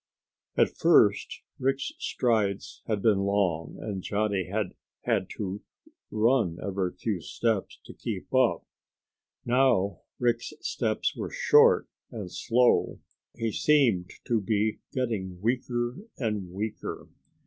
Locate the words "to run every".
5.37-6.93